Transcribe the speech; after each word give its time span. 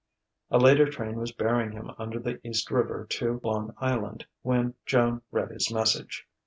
A 0.49 0.57
later 0.57 0.89
train 0.89 1.17
was 1.19 1.31
bearing 1.31 1.73
him 1.73 1.91
under 1.99 2.17
the 2.17 2.39
East 2.43 2.71
River 2.71 3.05
to 3.11 3.39
Long 3.43 3.75
Island 3.77 4.25
when 4.41 4.73
Joan 4.87 5.21
read 5.31 5.51
his 5.51 5.71
message. 5.71 6.27